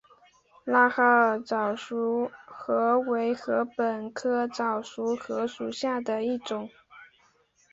[0.63, 6.67] 拉哈尔早熟禾为禾本科早熟禾属下的一个种。